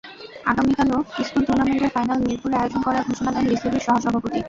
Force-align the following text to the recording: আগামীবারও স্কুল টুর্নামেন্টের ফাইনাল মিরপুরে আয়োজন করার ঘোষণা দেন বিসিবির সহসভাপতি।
আগামীবারও 0.45 0.97
স্কুল 1.27 1.43
টুর্নামেন্টের 1.47 1.93
ফাইনাল 1.95 2.19
মিরপুরে 2.25 2.55
আয়োজন 2.57 2.81
করার 2.85 3.03
ঘোষণা 3.09 3.31
দেন 3.33 3.45
বিসিবির 3.51 3.85
সহসভাপতি। 3.87 4.37